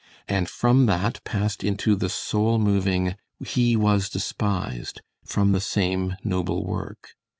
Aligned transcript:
And 0.27 0.49
from 0.49 0.87
that 0.87 1.23
passed 1.25 1.63
into 1.63 1.95
the 1.95 2.09
soul 2.09 2.57
moving 2.57 3.15
"He 3.45 3.75
Was 3.75 4.09
Despised" 4.09 5.03
from 5.23 5.51
the 5.51 5.61
same 5.61 6.15
noble 6.23 6.65
work. 6.65 7.09